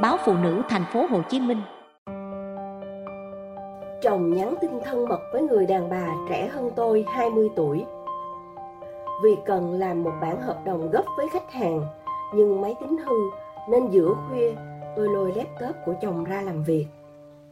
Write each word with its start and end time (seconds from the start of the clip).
báo 0.00 0.18
Phụ 0.24 0.34
nữ 0.42 0.62
thành 0.68 0.84
phố 0.92 1.06
Hồ 1.10 1.22
Chí 1.28 1.40
Minh. 1.40 1.60
Chồng 4.02 4.34
nhắn 4.34 4.54
tin 4.60 4.70
thân 4.84 5.08
mật 5.08 5.20
với 5.32 5.42
người 5.42 5.66
đàn 5.66 5.90
bà 5.90 6.06
trẻ 6.28 6.48
hơn 6.48 6.70
tôi 6.76 7.04
20 7.08 7.48
tuổi. 7.56 7.84
Vì 9.22 9.36
cần 9.46 9.78
làm 9.78 10.02
một 10.02 10.12
bản 10.22 10.40
hợp 10.40 10.58
đồng 10.64 10.90
gấp 10.90 11.02
với 11.16 11.28
khách 11.32 11.52
hàng, 11.52 11.82
nhưng 12.34 12.60
máy 12.60 12.74
tính 12.80 12.96
hư 12.98 13.16
nên 13.70 13.86
giữa 13.90 14.14
khuya 14.28 14.54
tôi 14.96 15.08
lôi 15.08 15.32
laptop 15.36 15.76
của 15.86 15.94
chồng 16.02 16.24
ra 16.24 16.42
làm 16.42 16.62
việc. 16.62 16.86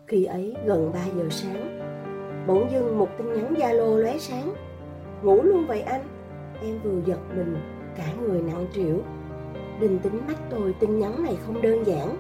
Khi 0.06 0.24
ấy 0.24 0.54
gần 0.64 0.90
3 0.94 1.00
giờ 1.16 1.24
sáng, 1.30 1.80
bỗng 2.46 2.70
dưng 2.72 2.98
một 2.98 3.08
tin 3.18 3.32
nhắn 3.32 3.54
Zalo 3.54 3.96
lóe 3.96 4.18
sáng. 4.18 4.54
Ngủ 5.22 5.42
luôn 5.42 5.66
vậy 5.66 5.80
anh? 5.80 6.02
Em 6.62 6.80
vừa 6.84 7.00
giật 7.06 7.20
mình, 7.36 7.56
cả 7.96 8.04
người 8.20 8.42
nặng 8.42 8.66
trĩu. 8.74 8.98
Đình 9.80 9.98
tính 9.98 10.20
mắt 10.28 10.36
tôi 10.50 10.74
tin 10.80 10.98
nhắn 10.98 11.22
này 11.22 11.36
không 11.46 11.62
đơn 11.62 11.86
giản. 11.86 12.16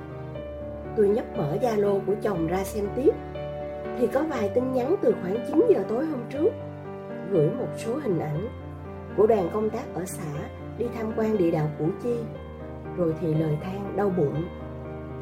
Tôi 0.96 1.08
nhấp 1.08 1.36
mở 1.36 1.56
Zalo 1.62 2.00
của 2.06 2.14
chồng 2.22 2.46
ra 2.46 2.64
xem 2.64 2.84
tiếp. 2.96 3.14
Thì 3.98 4.06
có 4.06 4.22
vài 4.22 4.50
tin 4.54 4.72
nhắn 4.72 4.96
từ 5.02 5.14
khoảng 5.22 5.36
9 5.48 5.64
giờ 5.68 5.84
tối 5.88 6.06
hôm 6.06 6.20
trước, 6.30 6.50
gửi 7.30 7.50
một 7.50 7.68
số 7.76 7.96
hình 7.96 8.18
ảnh 8.18 8.48
của 9.16 9.26
đoàn 9.26 9.48
công 9.52 9.70
tác 9.70 9.94
ở 9.94 10.04
xã 10.04 10.48
đi 10.78 10.86
tham 10.94 11.12
quan 11.16 11.36
địa 11.36 11.50
đạo 11.50 11.70
Củ 11.78 11.88
Chi. 12.02 12.16
Rồi 12.96 13.14
thì 13.20 13.34
lời 13.34 13.58
than 13.62 13.96
đau 13.96 14.10
bụng, 14.10 14.44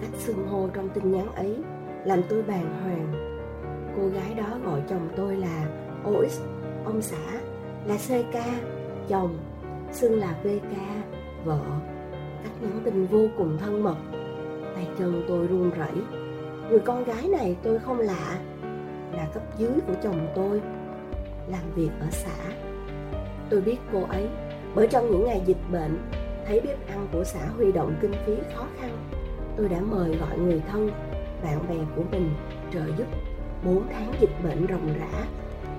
cách 0.01 0.11
xưng 0.15 0.47
hô 0.47 0.69
trong 0.75 0.89
tin 0.89 1.13
nhắn 1.13 1.35
ấy 1.35 1.57
làm 2.05 2.23
tôi 2.29 2.43
bàng 2.43 2.83
hoàng. 2.83 3.13
Cô 3.97 4.09
gái 4.09 4.35
đó 4.35 4.59
gọi 4.65 4.83
chồng 4.89 5.09
tôi 5.17 5.37
là 5.37 5.67
OX 6.11 6.41
ông 6.85 7.03
xã 7.03 7.41
là 7.87 7.97
CK 7.97 8.39
chồng 9.09 9.39
xưng 9.93 10.21
là 10.21 10.35
VK 10.43 10.77
vợ. 11.45 11.61
Cách 12.43 12.53
nhắn 12.61 12.81
tin 12.85 13.07
vô 13.07 13.27
cùng 13.39 13.59
thân 13.59 13.83
mật 13.83 13.97
tay 14.75 14.89
chân 14.99 15.25
tôi 15.29 15.47
run 15.47 15.71
rẩy. 15.71 15.93
Người 16.71 16.81
con 16.81 17.05
gái 17.05 17.29
này 17.29 17.57
tôi 17.63 17.79
không 17.79 17.99
lạ, 17.99 18.39
là 19.13 19.27
cấp 19.35 19.43
dưới 19.59 19.73
của 19.87 19.95
chồng 20.03 20.29
tôi, 20.35 20.61
làm 21.49 21.63
việc 21.75 21.91
ở 22.01 22.07
xã. 22.11 22.53
Tôi 23.51 23.61
biết 23.61 23.77
cô 23.93 24.03
ấy, 24.09 24.29
bởi 24.75 24.87
trong 24.87 25.11
những 25.11 25.25
ngày 25.25 25.43
dịch 25.47 25.71
bệnh, 25.73 25.99
thấy 26.47 26.61
bếp 26.61 26.89
ăn 26.89 27.09
của 27.13 27.25
xã 27.25 27.47
huy 27.57 27.73
động 27.73 27.95
kinh 28.01 28.13
phí 28.27 28.35
khó 28.55 28.67
khăn, 28.81 28.91
tôi 29.57 29.69
đã 29.69 29.81
mời 29.81 30.17
gọi 30.17 30.39
người 30.39 30.63
thân, 30.69 30.91
bạn 31.43 31.59
bè 31.69 31.77
của 31.97 32.03
mình 32.11 32.31
trợ 32.73 32.83
giúp. 32.99 33.07
4 33.65 33.83
tháng 33.93 34.13
dịch 34.21 34.45
bệnh 34.45 34.67
ròng 34.69 34.95
rã, 34.99 35.25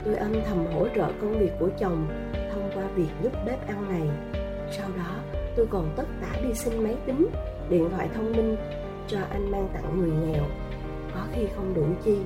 tôi 0.06 0.16
âm 0.16 0.34
thầm 0.46 0.66
hỗ 0.74 0.88
trợ 0.96 1.08
công 1.22 1.40
việc 1.40 1.52
của 1.60 1.70
chồng 1.80 2.08
thông 2.54 2.72
qua 2.76 2.84
việc 2.96 3.10
giúp 3.24 3.32
bếp 3.46 3.68
ăn 3.68 3.90
này. 3.90 4.10
Sau 4.72 4.90
đó, 4.98 5.40
tôi 5.56 5.68
còn 5.70 5.94
tất 5.96 6.06
tả 6.22 6.40
đi 6.44 6.54
xin 6.54 6.84
máy 6.84 6.96
tính, 7.06 7.28
điện 7.70 7.90
thoại 7.92 8.10
thông 8.16 8.32
minh 8.32 8.56
cho 9.08 9.18
anh 9.32 9.52
mang 9.52 9.68
tặng 9.74 10.00
người 10.00 10.12
nghèo. 10.12 10.44
Có 11.14 11.22
khi 11.34 11.48
không 11.56 11.74
đủ 11.74 11.86
chi, 12.04 12.18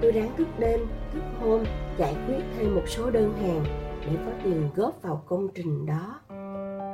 tôi 0.00 0.12
ráng 0.12 0.36
thức 0.36 0.48
đêm, 0.58 0.80
thức 1.12 1.22
hôm, 1.40 1.64
giải 1.96 2.16
quyết 2.26 2.40
thêm 2.56 2.74
một 2.74 2.82
số 2.86 3.10
đơn 3.10 3.32
hàng 3.42 3.64
để 4.06 4.16
có 4.26 4.32
tiền 4.44 4.68
góp 4.76 5.02
vào 5.02 5.22
công 5.26 5.48
trình 5.54 5.86
đó. 5.86 6.20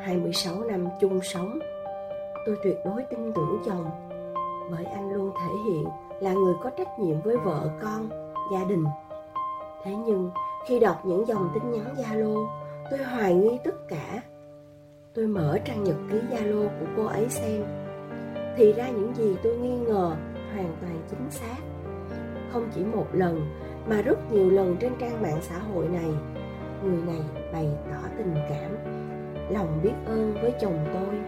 26 0.05 0.61
năm 0.61 0.89
chung 1.01 1.21
sống, 1.23 1.59
tôi 2.47 2.57
tuyệt 2.65 2.77
đối 2.85 3.03
tin 3.11 3.33
tưởng 3.35 3.63
chồng, 3.67 3.91
bởi 4.71 4.85
anh 4.85 5.13
luôn 5.13 5.31
thể 5.41 5.55
hiện 5.67 5.85
là 6.21 6.33
người 6.33 6.55
có 6.63 6.71
trách 6.71 6.99
nhiệm 6.99 7.21
với 7.21 7.37
vợ 7.37 7.71
con, 7.83 8.09
gia 8.53 8.65
đình. 8.65 8.85
Thế 9.85 9.95
nhưng, 10.07 10.31
khi 10.67 10.79
đọc 10.79 10.97
những 11.05 11.27
dòng 11.27 11.51
tin 11.55 11.71
nhắn 11.71 11.95
zalo, 11.97 12.47
tôi 12.91 12.99
hoài 12.99 13.35
nghi 13.35 13.59
tất 13.65 13.89
cả. 13.89 14.23
Tôi 15.15 15.27
mở 15.27 15.59
trang 15.65 15.85
nhật 15.85 15.97
ký 16.11 16.19
zalo 16.31 16.69
của 16.69 16.87
cô 16.97 17.05
ấy 17.05 17.29
xem 17.29 17.80
thì 18.57 18.73
ra 18.73 18.89
những 18.89 19.15
gì 19.15 19.37
tôi 19.43 19.57
nghi 19.57 19.79
ngờ 19.79 20.17
hoàn 20.55 20.77
toàn 20.81 21.01
chính 21.11 21.31
xác. 21.31 21.57
Không 22.53 22.69
chỉ 22.75 22.85
một 22.85 23.07
lần, 23.13 23.41
mà 23.89 24.03
rất 24.03 24.33
nhiều 24.33 24.51
lần 24.51 24.77
trên 24.81 24.93
trang 25.01 25.23
mạng 25.23 25.39
xã 25.41 25.59
hội 25.59 25.89
này, 25.89 26.11
người 26.85 27.03
này 27.07 27.21
bày 27.53 27.69
tỏ 27.91 28.09
tình 28.19 28.35
cảm, 28.35 28.77
lòng 29.51 29.81
biết 29.83 29.93
ơn 30.07 30.35
với 30.43 30.55
chồng 30.61 30.79
tôi. 30.95 31.19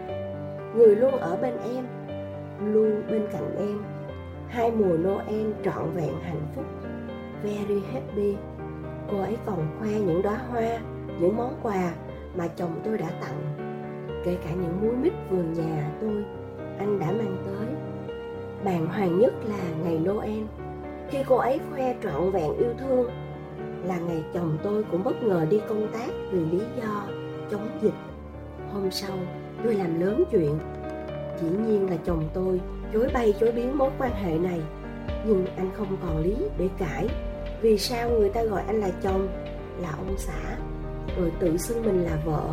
Người 0.75 0.95
luôn 0.95 1.11
ở 1.11 1.37
bên 1.41 1.53
em, 1.75 1.85
luôn 2.73 3.01
bên 3.09 3.27
cạnh 3.31 3.55
em. 3.57 3.81
Hai 4.47 4.71
mùa 4.71 4.97
noel 4.97 5.51
trọn 5.65 5.91
vẹn 5.95 6.13
hạnh 6.21 6.47
phúc, 6.55 6.65
very 7.43 7.81
happy. 7.93 8.35
Cô 9.11 9.21
ấy 9.21 9.37
còn 9.45 9.67
khoe 9.79 9.89
những 9.89 10.21
đóa 10.21 10.39
hoa, 10.51 10.79
những 11.19 11.37
món 11.37 11.59
quà 11.63 11.93
mà 12.35 12.47
chồng 12.47 12.81
tôi 12.83 12.97
đã 12.97 13.09
tặng, 13.21 13.55
kể 14.25 14.37
cả 14.43 14.49
những 14.51 14.81
muối 14.81 14.95
mít 14.95 15.13
vườn 15.29 15.53
nhà 15.53 15.91
tôi 16.01 16.23
anh 16.83 16.99
đã 16.99 17.11
mang 17.11 17.37
tới. 17.45 17.67
Bàng 18.65 18.85
hoàng 18.85 19.19
nhất 19.19 19.33
là 19.45 19.63
ngày 19.83 19.99
noel. 19.99 20.43
Khi 21.09 21.17
cô 21.27 21.35
ấy 21.35 21.59
khoe 21.71 21.95
trọn 22.03 22.31
vẹn 22.31 22.57
yêu 22.57 22.73
thương, 22.79 23.09
là 23.83 23.97
ngày 23.99 24.23
chồng 24.33 24.57
tôi 24.63 24.83
cũng 24.91 25.03
bất 25.03 25.23
ngờ 25.23 25.45
đi 25.49 25.59
công 25.69 25.87
tác 25.93 26.09
vì 26.31 26.39
lý 26.39 26.59
do 26.81 27.03
chống 27.51 27.69
dịch. 27.81 27.93
Hôm 28.73 28.91
sau, 28.91 29.17
tôi 29.63 29.75
làm 29.75 29.99
lớn 29.99 30.23
chuyện. 30.31 30.59
Dĩ 31.41 31.47
nhiên 31.67 31.89
là 31.89 31.97
chồng 32.05 32.29
tôi 32.33 32.61
chối 32.93 33.09
bay 33.13 33.33
chối 33.39 33.51
biến 33.51 33.77
mối 33.77 33.91
quan 33.99 34.11
hệ 34.11 34.37
này, 34.37 34.61
nhưng 35.25 35.45
anh 35.57 35.71
không 35.77 35.97
còn 36.01 36.17
lý 36.17 36.35
để 36.57 36.69
cãi. 36.77 37.07
Vì 37.61 37.77
sao 37.77 38.09
người 38.09 38.29
ta 38.29 38.43
gọi 38.43 38.63
anh 38.67 38.79
là 38.79 38.89
chồng? 39.03 39.27
Là 39.81 39.89
ông 39.91 40.15
xã. 40.17 40.57
Rồi 41.17 41.31
tự 41.39 41.57
xưng 41.57 41.85
mình 41.85 42.03
là 42.03 42.17
vợ. 42.25 42.49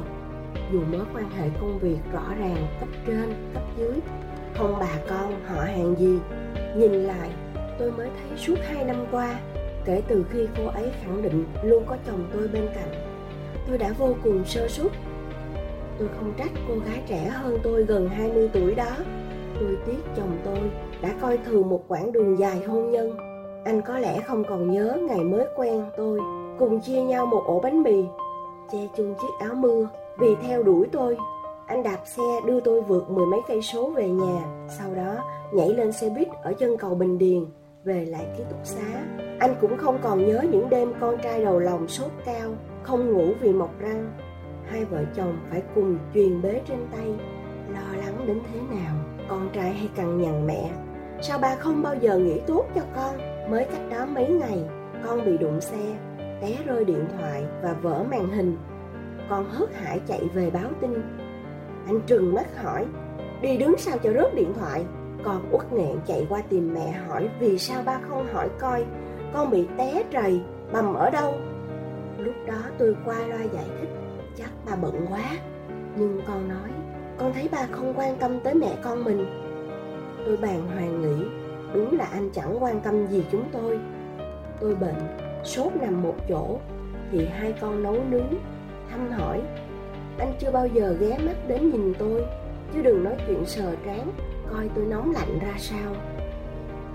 Dù 0.73 0.81
mối 0.93 1.05
quan 1.15 1.31
hệ 1.31 1.49
công 1.61 1.79
việc 1.79 1.99
rõ 2.13 2.35
ràng 2.39 2.67
cấp 2.81 2.89
trên, 3.07 3.35
cấp 3.55 3.63
dưới 3.79 3.93
không 4.61 4.77
bà 4.81 4.99
con 5.09 5.33
họ 5.47 5.61
hàng 5.61 5.95
gì? 5.99 6.19
Nhìn 6.77 6.93
lại, 6.93 7.31
tôi 7.79 7.93
mới 7.93 8.09
thấy 8.09 8.39
suốt 8.39 8.55
hai 8.63 8.85
năm 8.85 9.07
qua, 9.11 9.41
kể 9.85 10.03
từ 10.09 10.25
khi 10.31 10.47
cô 10.57 10.67
ấy 10.67 10.91
khẳng 11.03 11.23
định 11.23 11.45
luôn 11.63 11.85
có 11.87 11.97
chồng 12.07 12.25
tôi 12.33 12.49
bên 12.49 12.69
cạnh, 12.75 12.93
tôi 13.69 13.79
đã 13.79 13.93
vô 13.99 14.15
cùng 14.25 14.45
sơ 14.45 14.69
suất. 14.69 14.93
Tôi 15.99 16.09
không 16.17 16.33
trách 16.39 16.51
cô 16.69 16.75
gái 16.87 17.03
trẻ 17.07 17.29
hơn 17.29 17.59
tôi 17.63 17.85
gần 17.85 18.09
20 18.09 18.51
tuổi 18.53 18.75
đó. 18.75 18.97
Tôi 19.61 19.77
tiếc 19.87 19.99
chồng 20.17 20.39
tôi 20.45 20.71
đã 21.03 21.15
coi 21.21 21.39
thường 21.39 21.69
một 21.69 21.85
quãng 21.89 22.13
đường 22.13 22.39
dài 22.39 22.63
hôn 22.67 22.91
nhân. 22.91 23.17
Anh 23.65 23.83
có 23.83 23.99
lẽ 23.99 24.21
không 24.21 24.45
còn 24.49 24.71
nhớ 24.71 24.99
ngày 25.09 25.21
mới 25.21 25.47
quen 25.57 25.85
tôi, 25.97 26.21
cùng 26.59 26.81
chia 26.81 27.03
nhau 27.03 27.27
một 27.27 27.43
ổ 27.47 27.61
bánh 27.61 27.83
mì, 27.83 28.05
che 28.73 28.79
chung 28.97 29.15
chiếc 29.21 29.47
áo 29.47 29.55
mưa 29.55 29.89
vì 30.19 30.35
theo 30.43 30.63
đuổi 30.63 30.87
tôi 30.93 31.17
anh 31.71 31.83
đạp 31.83 31.99
xe 32.05 32.23
đưa 32.47 32.61
tôi 32.61 32.81
vượt 32.81 33.11
mười 33.11 33.27
mấy 33.27 33.41
cây 33.49 33.63
số 33.63 33.91
về 33.91 34.09
nhà, 34.09 34.67
sau 34.79 34.95
đó 34.95 35.25
nhảy 35.53 35.69
lên 35.69 35.93
xe 35.93 36.09
buýt 36.09 36.29
ở 36.43 36.53
chân 36.53 36.77
cầu 36.77 36.95
bình 36.95 37.19
điền, 37.19 37.45
về 37.85 38.05
lại 38.05 38.27
ký 38.39 38.45
túc 38.51 38.59
xá. 38.65 39.03
Anh 39.39 39.55
cũng 39.61 39.77
không 39.77 39.99
còn 40.03 40.27
nhớ 40.27 40.45
những 40.51 40.71
đêm 40.71 40.93
con 41.01 41.19
trai 41.23 41.45
đầu 41.45 41.59
lòng 41.59 41.89
sốt 41.89 42.11
cao, 42.25 42.51
không 42.83 43.13
ngủ 43.13 43.33
vì 43.41 43.53
mọc 43.53 43.71
răng. 43.79 44.13
Hai 44.67 44.85
vợ 44.85 45.05
chồng 45.17 45.39
phải 45.51 45.63
cùng 45.75 45.99
truyền 46.15 46.43
bế 46.43 46.61
trên 46.69 46.79
tay, 46.93 47.15
lo 47.69 47.97
lắng 48.05 48.27
đến 48.27 48.41
thế 48.53 48.61
nào 48.61 48.95
con 49.29 49.49
trai 49.53 49.71
hay 49.71 49.89
cằn 49.97 50.23
nhằn 50.23 50.47
mẹ. 50.47 50.71
Sao 51.23 51.39
ba 51.39 51.57
không 51.57 51.83
bao 51.83 51.95
giờ 51.95 52.19
nghĩ 52.19 52.41
tốt 52.47 52.65
cho 52.75 52.83
con? 52.97 53.17
Mới 53.51 53.65
cách 53.65 53.91
đó 53.91 54.07
mấy 54.07 54.29
ngày, 54.29 54.65
con 55.05 55.25
bị 55.25 55.39
đụng 55.39 55.61
xe, 55.61 55.97
té 56.19 56.57
rơi 56.67 56.85
điện 56.85 57.05
thoại 57.19 57.45
và 57.63 57.77
vỡ 57.83 58.05
màn 58.11 58.31
hình. 58.31 58.57
Con 59.29 59.45
hớt 59.51 59.75
hải 59.75 60.01
chạy 60.07 60.21
về 60.35 60.51
báo 60.51 60.71
tin 60.81 61.20
anh 61.87 62.01
trừng 62.07 62.35
mắt 62.35 62.63
hỏi, 62.63 62.87
đi 63.43 63.57
đứng 63.57 63.79
sao 63.79 63.99
cho 63.99 64.13
rớt 64.13 64.35
điện 64.35 64.53
thoại. 64.59 64.85
Con 65.25 65.49
uất 65.51 65.73
nghẹn 65.73 65.97
chạy 66.07 66.27
qua 66.29 66.43
tìm 66.49 66.75
mẹ 66.75 66.91
hỏi, 66.91 67.29
vì 67.41 67.59
sao 67.59 67.83
ba 67.87 68.01
không 68.09 68.27
hỏi 68.33 68.49
coi? 68.59 68.85
Con 69.33 69.51
bị 69.51 69.69
té 69.79 70.03
trầy, 70.13 70.41
bầm 70.73 70.95
ở 70.95 71.11
đâu? 71.11 71.35
Lúc 72.19 72.35
đó 72.47 72.63
tôi 72.79 72.97
qua 73.05 73.27
loa 73.27 73.43
giải 73.43 73.65
thích, 73.81 73.89
chắc 74.37 74.51
ba 74.67 74.77
bận 74.77 75.07
quá. 75.11 75.25
Nhưng 75.97 76.21
con 76.27 76.49
nói, 76.49 76.71
con 77.19 77.33
thấy 77.33 77.49
ba 77.53 77.67
không 77.71 77.95
quan 77.97 78.17
tâm 78.19 78.41
tới 78.41 78.55
mẹ 78.55 78.77
con 78.83 79.05
mình. 79.05 79.27
Tôi 80.27 80.37
bàng 80.37 80.69
hoàng 80.69 81.03
nghĩ, 81.03 81.25
đúng 81.75 81.99
là 81.99 82.05
anh 82.05 82.31
chẳng 82.31 82.63
quan 82.63 82.81
tâm 82.81 83.07
gì 83.07 83.25
chúng 83.33 83.45
tôi. 83.53 83.79
Tôi 84.61 84.75
bệnh, 84.75 85.19
sốt 85.45 85.73
nằm 85.81 86.03
một 86.03 86.15
chỗ, 86.29 86.59
thì 87.13 87.27
hai 87.27 87.55
con 87.61 87.83
nấu 87.83 87.97
nướng, 88.11 88.35
thăm 88.91 89.11
hỏi 89.11 89.41
anh 90.21 90.33
chưa 90.39 90.51
bao 90.51 90.67
giờ 90.67 90.97
ghé 91.01 91.19
mắt 91.19 91.37
đến 91.49 91.71
nhìn 91.71 91.95
tôi, 91.99 92.25
chứ 92.75 92.83
đừng 92.83 93.05
nói 93.05 93.17
chuyện 93.27 93.47
sờ 93.47 93.75
trán, 93.87 94.13
coi 94.51 94.69
tôi 94.75 94.85
nóng 94.85 95.13
lạnh 95.13 95.39
ra 95.43 95.55
sao. 95.59 95.95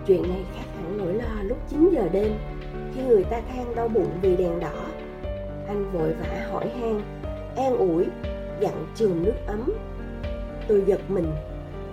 Chuyện 0.08 0.22
này 0.22 0.46
khác 0.56 0.66
hẳn 0.76 0.98
nỗi 0.98 1.14
lo 1.14 1.44
lúc 1.44 1.58
9 1.70 1.90
giờ 1.94 2.10
đêm, 2.12 2.32
khi 2.96 3.02
người 3.04 3.24
ta 3.24 3.42
than 3.50 3.76
đau 3.76 3.88
bụng 3.88 4.10
vì 4.22 4.36
đèn 4.36 4.60
đỏ. 4.60 4.86
Anh 5.68 5.92
vội 5.92 6.14
vã 6.14 6.48
hỏi 6.52 6.70
han, 6.70 7.02
an 7.56 7.78
ủi, 7.78 8.06
dặn 8.60 8.86
trường 8.96 9.24
nước 9.24 9.36
ấm. 9.48 9.74
Tôi 10.68 10.84
giật 10.86 11.02
mình, 11.08 11.32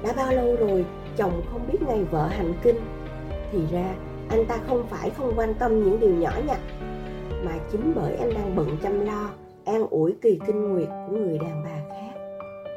đã 0.03 0.13
bao 0.17 0.33
lâu 0.33 0.57
rồi 0.57 0.85
chồng 1.17 1.43
không 1.53 1.61
biết 1.73 1.79
ngày 1.89 2.05
vợ 2.11 2.27
hành 2.27 2.55
kinh. 2.63 2.81
Thì 3.53 3.59
ra, 3.73 3.95
anh 4.29 4.47
ta 4.47 4.59
không 4.69 4.87
phải 4.91 5.11
không 5.11 5.33
quan 5.37 5.55
tâm 5.55 5.85
những 5.85 6.01
điều 6.01 6.15
nhỏ 6.15 6.33
nhặt, 6.47 6.59
mà 7.45 7.53
chính 7.73 7.93
bởi 7.95 8.17
anh 8.17 8.35
đang 8.35 8.57
bận 8.57 8.77
chăm 8.83 9.07
lo 9.07 9.31
an 9.65 9.87
ủi 9.91 10.15
kỳ 10.23 10.39
kinh 10.47 10.75
nguyệt 10.75 10.89
của 10.89 11.17
người 11.17 11.39
đàn 11.39 11.63
bà 11.65 11.95
khác. 11.95 12.21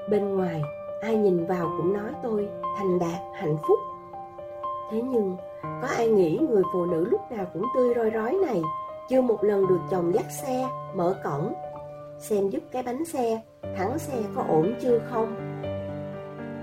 Bên 0.09 0.35
ngoài, 0.35 0.61
ai 1.01 1.17
nhìn 1.17 1.45
vào 1.45 1.73
cũng 1.77 1.93
nói 1.93 2.11
tôi 2.23 2.47
thành 2.77 2.99
đạt, 2.99 3.21
hạnh 3.33 3.57
phúc. 3.67 3.79
Thế 4.91 5.01
nhưng, 5.01 5.37
có 5.81 5.87
ai 5.97 6.07
nghĩ 6.07 6.39
người 6.49 6.63
phụ 6.73 6.85
nữ 6.85 7.07
lúc 7.11 7.21
nào 7.31 7.45
cũng 7.53 7.63
tươi 7.75 7.93
roi 7.95 8.09
rói 8.09 8.37
này 8.47 8.61
chưa 9.09 9.21
một 9.21 9.43
lần 9.43 9.67
được 9.67 9.79
chồng 9.91 10.13
dắt 10.13 10.25
xe, 10.43 10.69
mở 10.95 11.15
cổng, 11.23 11.53
xem 12.19 12.49
giúp 12.49 12.59
cái 12.71 12.83
bánh 12.83 13.05
xe, 13.05 13.41
thắng 13.77 13.99
xe 13.99 14.23
có 14.35 14.43
ổn 14.47 14.73
chưa 14.81 14.99
không? 15.09 15.35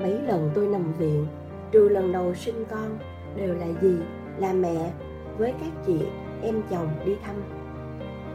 Mấy 0.01 0.19
lần 0.23 0.51
tôi 0.55 0.67
nằm 0.67 0.93
viện, 0.99 1.27
trừ 1.71 1.89
lần 1.89 2.13
đầu 2.13 2.35
sinh 2.35 2.65
con, 2.71 2.99
đều 3.37 3.55
là 3.55 3.67
gì? 3.83 3.97
Là 4.39 4.53
mẹ, 4.53 4.93
với 5.39 5.53
các 5.61 5.71
chị, 5.87 5.99
em 6.43 6.63
chồng 6.71 6.89
đi 7.05 7.17
thăm 7.25 7.62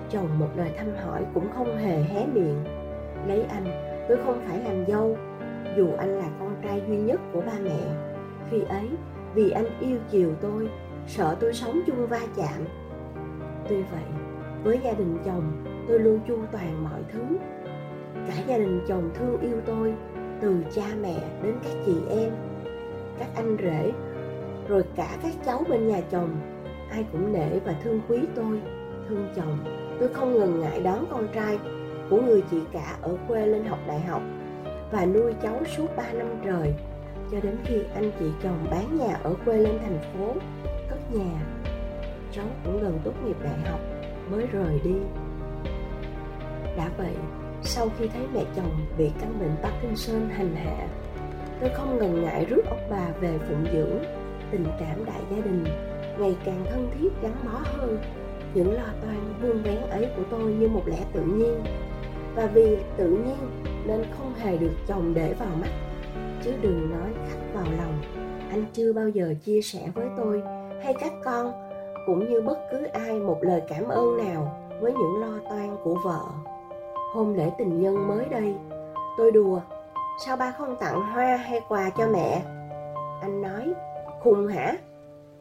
chồng 0.09 0.39
một 0.39 0.50
lời 0.56 0.71
thăm 0.77 0.88
hỏi 1.06 1.25
cũng 1.33 1.48
không 1.56 1.77
hề 1.77 2.01
hé 2.04 2.25
miệng. 2.25 2.63
Lấy 3.27 3.44
anh, 3.44 3.65
tôi 4.07 4.18
không 4.25 4.42
phải 4.48 4.59
làm 4.63 4.86
dâu, 4.88 5.18
dù 5.77 5.88
anh 5.98 6.18
là 6.18 6.30
con 6.39 6.56
trai 6.63 6.81
duy 6.88 6.98
nhất 6.98 7.19
của 7.33 7.42
ba 7.42 7.54
mẹ. 7.63 7.80
Khi 8.51 8.62
ấy, 8.62 8.89
vì 9.33 9.51
anh 9.51 9.80
yêu 9.80 9.98
chiều 10.09 10.33
tôi, 10.42 10.69
sợ 11.07 11.36
tôi 11.39 11.54
sống 11.54 11.81
chung 11.88 12.07
va 12.07 12.21
chạm. 12.36 12.65
Tuy 13.69 13.75
vậy, 13.75 14.04
với 14.63 14.80
gia 14.83 14.92
đình 14.92 15.18
chồng, 15.25 15.63
tôi 15.88 16.00
luôn 16.00 16.19
chu 16.27 16.38
toàn 16.51 16.83
mọi 16.83 17.01
thứ. 17.12 17.38
Cả 18.27 18.33
gia 18.48 18.57
đình 18.57 18.81
chồng 18.88 19.10
thương 19.13 19.39
yêu 19.42 19.62
tôi, 19.65 19.94
từ 20.42 20.63
cha 20.75 20.86
mẹ 21.01 21.15
đến 21.44 21.56
các 21.63 21.74
chị 21.86 21.95
em, 22.10 22.31
các 23.19 23.27
anh 23.36 23.57
rể, 23.63 23.92
rồi 24.68 24.83
cả 24.95 25.18
các 25.24 25.33
cháu 25.45 25.63
bên 25.69 25.88
nhà 25.88 26.01
chồng. 26.12 26.30
Ai 26.89 27.06
cũng 27.12 27.33
nể 27.33 27.60
và 27.65 27.75
thương 27.83 28.01
quý 28.07 28.19
tôi, 28.36 28.62
thương 29.10 29.27
chồng 29.36 29.57
tôi 30.00 30.10
không 30.14 30.40
ngần 30.40 30.62
ngại 30.62 30.82
đón 30.82 31.06
con 31.12 31.28
trai 31.34 31.60
của 32.10 32.22
người 32.22 32.44
chị 32.52 32.58
cả 32.72 32.98
ở 33.02 33.18
quê 33.28 33.46
lên 33.46 33.66
học 33.66 33.80
đại 33.88 34.00
học 34.00 34.22
và 34.92 35.06
nuôi 35.06 35.34
cháu 35.42 35.60
suốt 35.78 35.88
3 35.96 36.04
năm 36.14 36.28
trời, 36.46 36.74
cho 37.32 37.38
đến 37.44 37.58
khi 37.66 37.76
anh 37.96 38.12
chị 38.20 38.26
chồng 38.44 38.68
bán 38.72 38.98
nhà 38.98 39.18
ở 39.24 39.34
quê 39.46 39.58
lên 39.58 39.80
thành 39.82 40.00
phố, 40.00 40.34
cất 40.90 41.14
nhà. 41.14 41.46
Cháu 42.32 42.46
cũng 42.64 42.82
gần 42.82 43.00
tốt 43.04 43.14
nghiệp 43.26 43.36
đại 43.44 43.60
học, 43.72 43.80
mới 44.32 44.46
rời 44.52 44.80
đi. 44.84 44.96
Đã 46.78 46.90
vậy, 46.98 47.14
sau 47.64 47.90
khi 48.00 48.08
thấy 48.08 48.28
mẹ 48.34 48.44
chồng 48.56 48.72
bị 48.98 49.12
căn 49.22 49.40
bệnh 49.40 49.56
Parkinson 49.64 50.30
hành 50.30 50.56
hạ, 50.56 50.88
tôi 51.60 51.70
không 51.70 51.98
ngần 51.98 52.24
ngại 52.24 52.46
rước 52.46 52.62
ông 52.70 52.88
bà 52.90 53.08
về 53.20 53.38
phụng 53.50 53.66
dưỡng. 53.74 54.04
Tình 54.52 54.66
cảm 54.80 55.06
đại 55.06 55.22
gia 55.32 55.38
đình 55.38 55.66
ngày 56.20 56.38
càng 56.46 56.66
thân 56.70 56.90
thiết 57.00 57.10
gắn 57.22 57.34
bó 57.46 57.60
hơn 57.64 58.00
những 58.57 58.74
lo 58.74 58.83
toan 59.01 59.33
vương 59.42 59.63
vén 59.63 59.89
ấy 59.89 60.07
của 60.18 60.24
tôi 60.30 60.54
như 60.54 60.68
một 60.68 60.81
lẽ 60.86 60.98
tự 61.13 61.21
nhiên. 61.21 61.63
Và 62.36 62.50
vì 62.54 62.77
tự 62.98 63.09
nhiên 63.09 63.63
nên 63.86 64.04
không 64.18 64.33
hề 64.33 64.57
được 64.57 64.71
chồng 64.88 65.13
để 65.13 65.33
vào 65.33 65.50
mắt, 65.62 65.69
chứ 66.44 66.54
đừng 66.62 66.89
nói 66.92 67.09
khắc 67.30 67.39
vào 67.54 67.65
lòng. 67.77 68.01
Anh 68.50 68.65
chưa 68.74 68.94
bao 68.94 69.09
giờ 69.09 69.33
chia 69.44 69.62
sẻ 69.62 69.80
với 69.95 70.07
tôi, 70.18 70.42
hay 70.83 70.94
các 70.94 71.13
con, 71.24 71.51
cũng 72.06 72.30
như 72.30 72.42
bất 72.42 72.57
cứ 72.71 72.86
ai 72.86 73.19
một 73.19 73.38
lời 73.42 73.62
cảm 73.68 73.88
ơn 73.88 74.18
nào 74.18 74.69
với 74.81 74.94
những 74.94 75.21
lo 75.21 75.50
toan 75.50 75.77
của 75.83 75.98
vợ. 76.03 76.21
Hôm 77.13 77.33
lễ 77.33 77.51
tình 77.57 77.81
nhân 77.81 78.07
mới 78.07 78.25
đây, 78.30 78.56
tôi 79.18 79.31
đùa, 79.31 79.60
sao 80.25 80.38
ba 80.38 80.51
không 80.57 80.75
tặng 80.80 81.01
hoa 81.01 81.36
hay 81.36 81.62
quà 81.68 81.89
cho 81.98 82.07
mẹ? 82.07 82.42
Anh 83.21 83.42
nói, 83.42 83.74
khùng 84.24 84.48
hả? 84.48 84.74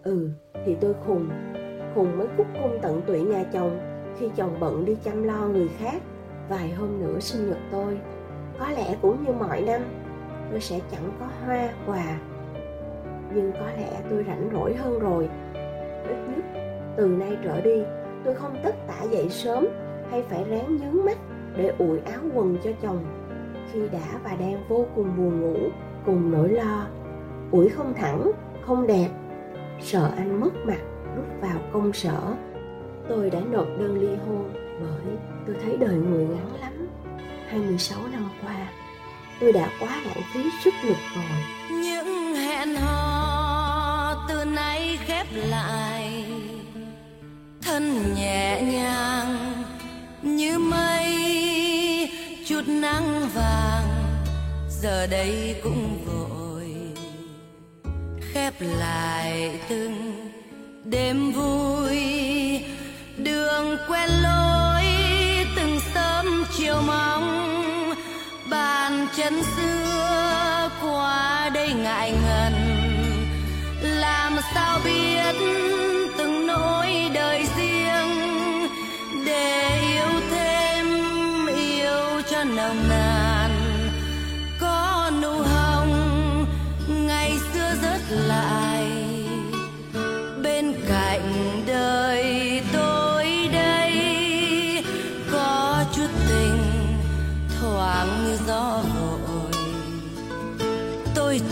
Ừ 0.02 0.30
thì 0.66 0.76
tôi 0.80 0.94
khùng 1.06 1.28
hùng 1.96 2.18
mới 2.18 2.26
cúc 2.36 2.46
cung 2.62 2.78
tận 2.82 3.02
tụy 3.06 3.20
nhà 3.20 3.44
chồng 3.52 3.78
khi 4.18 4.28
chồng 4.36 4.56
bận 4.60 4.84
đi 4.84 4.96
chăm 5.04 5.22
lo 5.22 5.48
người 5.48 5.68
khác. 5.78 6.02
Vài 6.48 6.70
hôm 6.70 7.00
nữa 7.00 7.20
sinh 7.20 7.48
nhật 7.48 7.58
tôi, 7.70 7.98
có 8.58 8.70
lẽ 8.70 8.96
cũng 9.02 9.24
như 9.24 9.32
mọi 9.32 9.60
năm, 9.60 9.80
tôi 10.50 10.60
sẽ 10.60 10.80
chẳng 10.90 11.10
có 11.20 11.26
hoa, 11.44 11.68
quà. 11.86 12.18
Nhưng 13.34 13.52
có 13.52 13.66
lẽ 13.66 14.00
tôi 14.10 14.24
rảnh 14.26 14.48
rỗi 14.52 14.74
hơn 14.74 14.98
rồi. 14.98 15.28
Ít 16.08 16.16
nhất, 16.28 16.44
từ 16.96 17.06
nay 17.06 17.36
trở 17.44 17.60
đi, 17.60 17.82
tôi 18.24 18.34
không 18.34 18.56
tất 18.62 18.74
tả 18.86 19.02
dậy 19.10 19.28
sớm 19.30 19.66
hay 20.10 20.22
phải 20.22 20.44
ráng 20.44 20.76
nhướng 20.76 21.04
mắt 21.04 21.18
để 21.56 21.72
ủi 21.78 21.98
áo 21.98 22.20
quần 22.34 22.56
cho 22.64 22.70
chồng. 22.82 23.04
Khi 23.72 23.88
đã 23.92 24.20
và 24.24 24.36
đang 24.40 24.64
vô 24.68 24.86
cùng 24.96 25.16
buồn 25.16 25.40
ngủ, 25.40 25.56
cùng 26.06 26.30
nỗi 26.30 26.48
lo, 26.48 26.86
ủi 27.50 27.68
không 27.68 27.94
thẳng, 27.94 28.30
không 28.66 28.86
đẹp, 28.86 29.08
sợ 29.80 30.10
anh 30.16 30.40
mất 30.40 30.50
mặt 30.64 30.78
lúc 31.16 31.24
vào 31.40 31.60
công 31.72 31.92
sở. 31.92 32.34
Tôi 33.08 33.30
đã 33.30 33.40
nộp 33.40 33.66
đơn 33.78 33.98
ly 34.00 34.16
hôn 34.26 34.52
bởi 34.80 35.16
tôi 35.46 35.56
thấy 35.62 35.76
đời 35.76 35.94
người 35.94 36.26
ngắn 36.26 36.60
lắm. 36.60 36.88
26 37.48 37.98
năm 38.12 38.28
qua, 38.42 38.72
tôi 39.40 39.52
đã 39.52 39.70
quá 39.80 40.02
lãng 40.04 40.22
phí 40.34 40.40
sức 40.64 40.74
lực 40.84 40.96
rồi. 41.14 41.40
Những 41.82 42.34
hẹn 42.34 42.74
hò 42.74 44.26
từ 44.28 44.44
nay 44.44 44.98
khép 45.04 45.26
lại, 45.32 46.24
thân 47.62 48.14
nhẹ 48.14 48.62
nhàng 48.62 49.52
như 50.22 50.58
mây, 50.58 51.16
chút 52.46 52.62
nắng 52.68 53.28
vàng 53.34 53.84
giờ 54.68 55.06
đây 55.06 55.60
cũng 55.62 56.04
vội 56.06 56.66
khép 58.20 58.54
lại 58.60 59.60
từng 59.68 60.26
đêm 60.90 61.32
vui. 61.32 61.98
Đường 63.16 63.76
quen 63.88 64.10
lối, 64.22 64.84
từng 65.56 65.80
sớm 65.94 66.44
chiều 66.56 66.82
mong. 66.86 67.94
Bàn 68.50 69.06
chân 69.16 69.42
xưa 69.56 70.70
qua 70.82 71.50
đây 71.54 71.72
ngại 71.72 72.12
ngần. 72.26 72.52
Làm 73.82 74.36
sao 74.54 74.78
biết 74.84 75.34
từng 76.18 76.46
nỗi 76.46 77.10
đời 77.14 77.45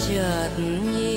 chợt 0.08 0.50
nhiên 0.58 1.13